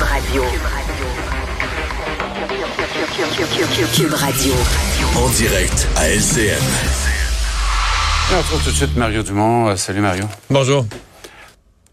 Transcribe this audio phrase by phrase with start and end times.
[0.00, 0.42] Cube Radio.
[3.94, 4.54] Cube Radio.
[5.14, 6.56] En direct à LCN.
[8.32, 9.68] On retrouve tout de suite Mario Dumont.
[9.68, 10.24] Euh, salut Mario.
[10.48, 10.86] Bonjour.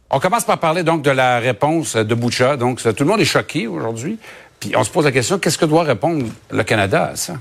[0.09, 2.55] On commence par parler donc de la réponse de Boucha.
[2.55, 4.19] Donc tout le monde est choqué aujourd'hui.
[4.61, 7.33] Puis on se pose la question qu'est-ce que doit répondre le Canada à ça?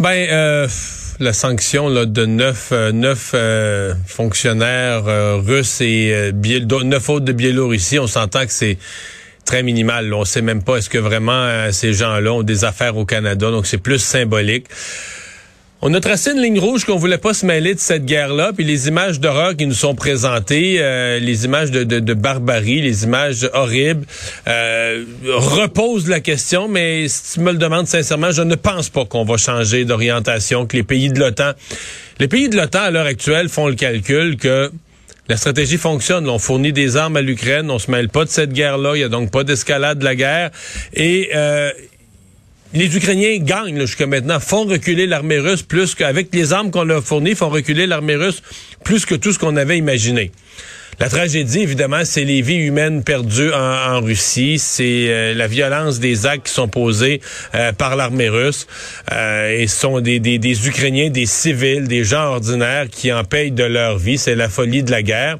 [0.00, 0.66] Ben euh,
[1.20, 7.26] la sanction là, de neuf, euh, neuf euh, fonctionnaires euh, russes et euh, neuf autres
[7.26, 8.78] de Biélorussie, on s'entend que c'est
[9.50, 10.14] très minimal.
[10.14, 13.50] On sait même pas est-ce que vraiment euh, ces gens-là ont des affaires au Canada,
[13.50, 14.66] donc c'est plus symbolique.
[15.82, 18.64] On a tracé une ligne rouge qu'on voulait pas se mêler de cette guerre-là, puis
[18.64, 24.06] les images d'horreur qui nous sont présentées, euh, les images de barbarie, les images horribles,
[24.46, 29.04] euh, reposent la question, mais si tu me le demandes sincèrement, je ne pense pas
[29.04, 31.54] qu'on va changer d'orientation, que les pays de l'OTAN,
[32.20, 34.70] les pays de l'OTAN à l'heure actuelle font le calcul que
[35.30, 36.28] la stratégie fonctionne.
[36.28, 39.04] On fournit des armes à l'Ukraine, on se mêle pas de cette guerre-là, il y
[39.04, 40.50] a donc pas d'escalade de la guerre,
[40.92, 41.70] et euh,
[42.74, 47.04] les Ukrainiens gagnent jusqu'à maintenant, font reculer l'armée russe plus qu'avec les armes qu'on leur
[47.04, 48.42] fournit, font reculer l'armée russe
[48.82, 50.32] plus que tout ce qu'on avait imaginé.
[51.00, 53.56] La tragédie, évidemment, c'est les vies humaines perdues en,
[53.96, 57.22] en Russie, c'est euh, la violence des actes qui sont posés
[57.54, 58.66] euh, par l'armée russe.
[59.10, 63.24] Euh, et ce sont des, des, des Ukrainiens, des civils, des gens ordinaires qui en
[63.24, 64.18] payent de leur vie.
[64.18, 65.38] C'est la folie de la guerre.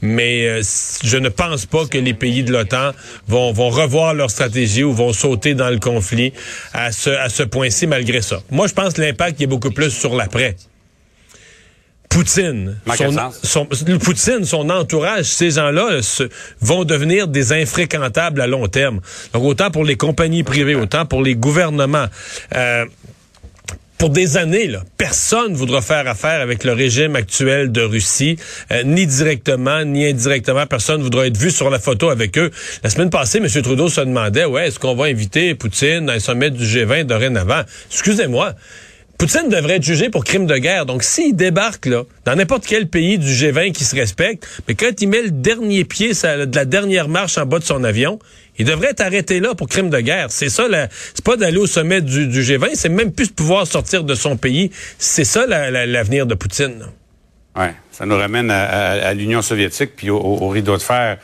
[0.00, 0.62] Mais euh,
[1.04, 2.92] je ne pense pas que les pays de l'OTAN
[3.28, 6.32] vont, vont revoir leur stratégie ou vont sauter dans le conflit
[6.72, 8.40] à ce, à ce point-ci malgré ça.
[8.50, 10.56] Moi, je pense que l'impact est beaucoup plus sur l'après.
[12.14, 13.40] Poutine, son, sens?
[13.42, 16.28] son- le Poutine, son entourage, ces gens-là euh,
[16.60, 19.00] vont devenir des infréquentables à long terme.
[19.32, 22.06] Donc autant pour les compagnies privées, autant pour les gouvernements.
[22.54, 22.84] Euh,
[23.98, 28.36] pour des années, là, personne ne voudra faire affaire avec le régime actuel de Russie,
[28.70, 30.66] euh, ni directement, ni indirectement.
[30.66, 32.50] Personne ne voudra être vu sur la photo avec eux.
[32.82, 33.48] La semaine passée, M.
[33.62, 37.62] Trudeau se demandait, ouais, est-ce qu'on va inviter Poutine à un sommet du G20 dorénavant?
[37.90, 38.54] Excusez-moi.
[39.18, 40.86] Poutine devrait être jugé pour crime de guerre.
[40.86, 44.90] Donc, s'il débarque là, dans n'importe quel pays du G20 qui se respecte, mais quand
[45.00, 48.18] il met le dernier pied de la dernière marche en bas de son avion,
[48.58, 50.26] il devrait être arrêté là pour crime de guerre.
[50.30, 50.64] C'est ça,
[51.14, 54.14] c'est pas d'aller au sommet du, du G20, c'est même plus de pouvoir sortir de
[54.14, 54.70] son pays.
[54.98, 56.84] C'est ça la- la- l'avenir de Poutine.
[57.56, 61.18] Oui, ça nous ramène à, l'Union soviétique puis au, au- au rideau de fer.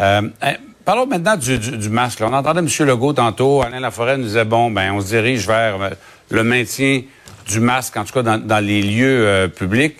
[0.00, 0.54] Euh, hein,
[0.86, 2.20] parlons maintenant du, du- masque.
[2.22, 2.68] On entendait M.
[2.86, 5.90] Legault tantôt, Alain Laforêt nous disait, bon, ben on se dirige vers euh,
[6.30, 7.02] le maintien
[7.46, 9.96] du masque, en tout cas dans, dans les lieux euh, publics.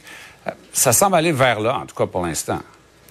[0.47, 2.61] Euh, Ça semble aller vers là, en tout cas pour l'instant.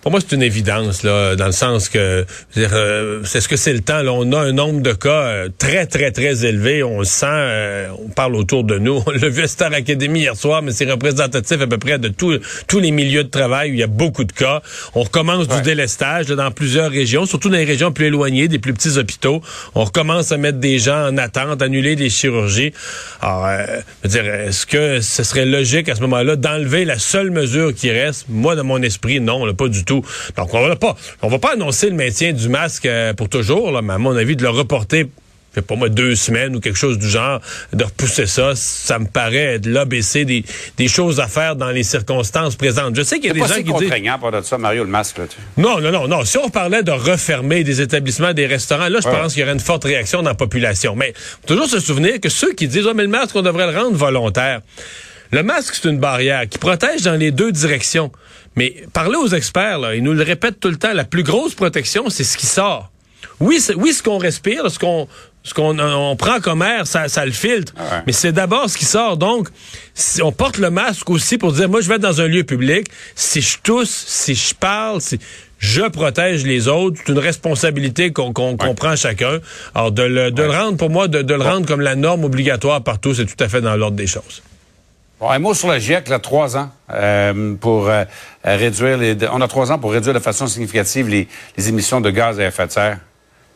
[0.03, 2.25] Pour moi, c'est une évidence, là, dans le sens que,
[2.57, 4.01] euh, c'est ce que c'est le temps.
[4.01, 6.83] Là, on a un nombre de cas euh, très, très, très élevé.
[6.83, 9.01] On le sent, euh, on parle autour de nous.
[9.07, 12.09] On l'a vu à Star Academy hier soir, mais c'est représentatif à peu près de
[12.09, 12.37] tous
[12.67, 14.61] tous les milieux de travail où il y a beaucoup de cas.
[14.93, 15.55] On recommence Ouais.
[15.57, 18.97] du délestage là, dans plusieurs régions, surtout dans les régions plus éloignées, des plus petits
[18.97, 19.41] hôpitaux.
[19.73, 22.73] On recommence à mettre des gens en attente, annuler des chirurgies.
[23.21, 23.65] Alors, euh,
[24.03, 27.73] je veux dire, est-ce que ce serait logique à ce moment-là d'enlever la seule mesure
[27.73, 28.25] qui reste?
[28.27, 29.92] Moi, dans mon esprit, non, là, pas du tout.
[30.37, 33.71] Donc, on va pas, on va pas annoncer le maintien du masque euh, pour toujours,
[33.71, 35.05] là, mais à mon avis, de le reporter
[35.55, 37.39] je sais pas moi, deux semaines ou quelque chose du genre,
[37.73, 40.43] de repousser ça, ça me paraît de l'ABC des,
[40.77, 42.95] des choses à faire dans les circonstances présentes.
[42.95, 43.81] Je sais qu'il y a des pas gens si qui disent...
[43.81, 45.19] contraignant pour de ça, Mario, le masque.
[45.19, 46.25] Là, tu- Non, non, non, non.
[46.25, 49.13] Si on parlait de refermer des établissements, des restaurants, là, je Ouais.
[49.15, 50.95] pense qu'il y aurait une forte réaction dans la population.
[50.95, 53.71] Mais faut toujours se souvenir que ceux qui disent, oh, mais le masque, on devrait
[53.71, 54.61] le rendre volontaire.
[55.29, 58.11] Le masque, c'est une barrière qui protège dans les deux directions.
[58.55, 61.55] Mais parlez aux experts, là, ils nous le répètent tout le temps, la plus grosse
[61.55, 62.91] protection, c'est ce qui sort.
[63.39, 65.07] Oui, oui, ce qu'on respire, ce qu'on
[65.45, 67.73] ce qu'on on prend comme air, ça, ça le filtre.
[67.77, 68.03] Ah ouais.
[68.07, 69.17] Mais c'est d'abord ce qui sort.
[69.17, 69.49] Donc,
[69.93, 72.45] si on porte le masque aussi pour dire, moi, je vais être dans un lieu
[72.45, 72.87] public.
[73.13, 75.19] Si je tousse, si je parle, si
[75.59, 79.39] je protège les autres, c'est une responsabilité qu'on qu'on qu'on prend chacun.
[79.75, 82.23] Alors, de le, de le rendre, pour moi, de, de le rendre comme la norme
[82.23, 84.41] obligatoire partout, c'est tout à fait dans l'ordre des choses.
[85.29, 88.03] Un mot sur le GIEC, là, trois ans euh, pour euh,
[88.43, 89.15] réduire les.
[89.31, 91.27] On a trois ans pour réduire de façon significative les,
[91.69, 92.97] émissions de gaz à effet de serre.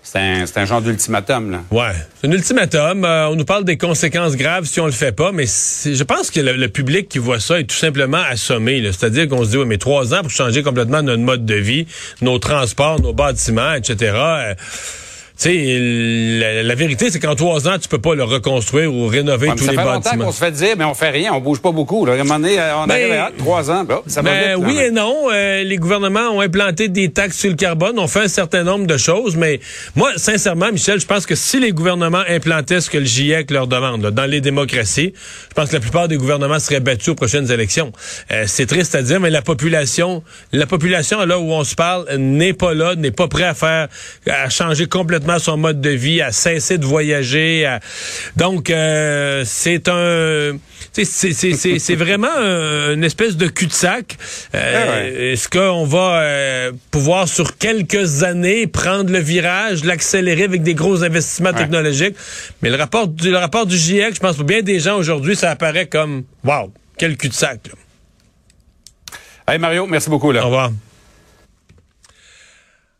[0.03, 1.59] C'est un, genre d'ultimatum, là.
[1.69, 3.03] Ouais, c'est un ultimatum.
[3.03, 6.31] Euh, on nous parle des conséquences graves si on le fait pas, mais je pense
[6.31, 8.81] que le, le public qui voit ça est tout simplement assommé.
[8.83, 11.87] C'est-à-dire qu'on se dit, oui, mais trois ans pour changer complètement notre mode de vie,
[12.21, 14.55] nos transports, nos bâtiments, etc.
[15.43, 15.77] sais,
[16.39, 19.55] la, la vérité, c'est qu'en trois ans, tu peux pas le reconstruire ou rénover Ouais,
[19.55, 21.59] tous ça les fait longtemps qu'on se fait dire, mais on fait rien, on bouge
[21.61, 22.05] pas beaucoup.
[22.05, 22.13] Là.
[22.13, 24.55] À un moment donné, euh, on Ben, arrive à trois ans, bon, ça va Ben,
[24.57, 25.27] vite, oui et non.
[25.31, 28.87] Euh, les gouvernements ont implanté des taxes sur le carbone, ont fait un certain nombre
[28.87, 29.59] de choses, mais
[29.95, 33.67] moi, sincèrement, Michel, je pense que si les gouvernements implantaient ce que le GIEC leur
[33.67, 35.13] demande là, dans les démocraties,
[35.49, 37.91] je pense que la plupart des gouvernements seraient battus aux prochaines élections.
[38.31, 42.05] Euh, c'est triste à dire, mais la population, la population là où on se parle
[42.17, 43.87] n'est pas là, n'est pas prêt à faire,
[44.27, 47.65] à changer complètement son mode de vie, à cesser de voyager.
[47.65, 47.79] à-
[48.35, 50.57] Donc, euh, c'est un,
[50.91, 54.17] c'est- c'est c'est- c'est vraiment un- une espèce de cul-de-sac.
[54.55, 55.31] Euh, Ah ouais.
[55.33, 61.03] Est-ce qu'on va euh, pouvoir sur quelques années prendre le virage, l'accélérer avec des gros
[61.03, 61.55] investissements Ouais.
[61.57, 62.15] technologiques?
[62.61, 65.35] Mais le rapport du le rapport du GIEC, je pense pour bien des gens aujourd'hui,
[65.35, 67.59] ça apparaît comme wow, quel cul-de-sac.
[69.47, 70.31] Hey Mario, merci beaucoup.
[70.31, 70.41] Là.
[70.41, 70.71] Au revoir.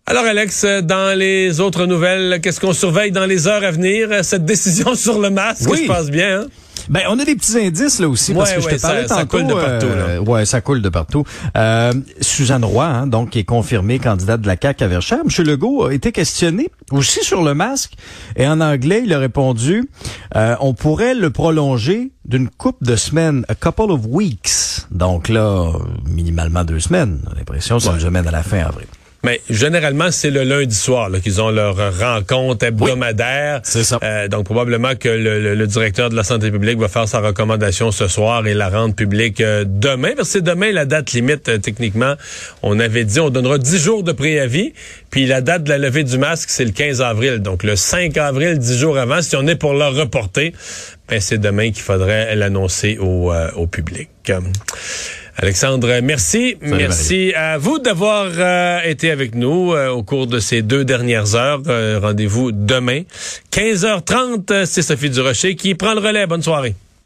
[0.10, 4.24] Alors Alex, dans les autres nouvelles, qu'est-ce qu'on surveille dans les heures à venir?
[4.24, 5.82] Cette décision sur le masque, Oui.
[5.84, 6.42] je pense bien.
[6.42, 6.46] Hein?
[6.90, 9.16] Ben, on a des petits indices là aussi parce Ouais, que je te parlais ça-
[9.16, 9.40] ça tantôt.
[9.40, 11.26] coule de partout, euh, ouais, ça coule de partout.
[11.58, 15.20] Euh, Suzanne Roy, hein, donc qui est confirmée candidate de la CAQ à Verchères.
[15.26, 15.46] M.
[15.46, 17.92] Legault a été questionné aussi sur le masque
[18.38, 19.90] et en anglais, il a répondu
[20.38, 24.86] euh, on pourrait le prolonger d'une couple de semaines, a couple of weeks.
[24.90, 25.74] Donc là,
[26.06, 27.20] minimalement deux semaines.
[27.28, 28.88] On a l'impression ça nous amène à la fin avril.
[29.28, 33.60] Mais généralement, c'est le lundi soir qu'ils ont leur rencontre hebdomadaire.
[33.64, 34.00] c'est ça.
[34.02, 37.20] Euh, donc probablement que le, le- le directeur de la santé publique va faire sa
[37.20, 40.14] recommandation ce soir et la rendre publique euh, demain.
[40.16, 42.14] Parce que c'est demain la date limite euh, techniquement.
[42.64, 44.72] On avait dit on donnera 10 jours de préavis.
[45.12, 47.40] Puis la date de la levée du masque, c'est le 15 avril.
[47.40, 50.54] Donc le 5 avril, 10 jours avant, si on est pour le reporter,
[51.10, 54.10] ben, c'est demain qu'il faudrait l'annoncer au, euh, au public.
[55.40, 56.58] Alexandre, merci.
[56.62, 61.36] merci à vous d'avoir euh, été avec nous euh, au cours de ces deux dernières
[61.36, 61.62] heures.
[61.68, 63.04] Euh, Rendez-vous demain.
[63.52, 66.26] 15h30, euh, c'est Sophie Durocher qui prend le relais.
[66.26, 66.74] Bonne soirée.